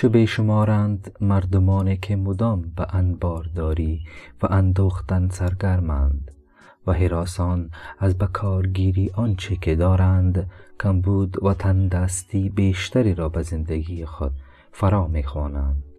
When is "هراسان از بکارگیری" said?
6.92-9.10